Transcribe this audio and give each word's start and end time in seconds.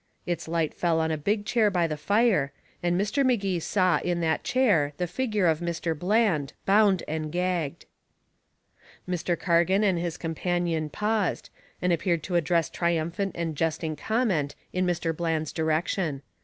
Its 0.25 0.47
light 0.47 0.73
fell 0.73 0.99
on 0.99 1.11
a 1.11 1.15
big 1.17 1.45
chair 1.45 1.69
by 1.69 1.85
the 1.85 1.95
fire, 1.95 2.51
and 2.81 2.99
Mr. 2.99 3.23
Magee 3.23 3.59
saw 3.59 3.99
in 3.99 4.19
that 4.19 4.43
chair 4.43 4.93
the 4.97 5.05
figure 5.05 5.45
of 5.45 5.59
Mr. 5.59 5.95
Bland, 5.95 6.53
bound 6.65 7.03
and 7.07 7.31
gagged. 7.31 7.85
Mr. 9.07 9.39
Cargan 9.39 9.83
and 9.83 9.99
his 9.99 10.17
companion 10.17 10.89
paused, 10.89 11.51
and 11.83 11.93
appeared 11.93 12.23
to 12.23 12.33
address 12.33 12.67
triumphant 12.67 13.33
and 13.35 13.55
jesting 13.55 13.95
comment 13.95 14.55
in 14.73 14.87
Mr. 14.87 15.15
Bland's 15.15 15.53
direction. 15.53 16.23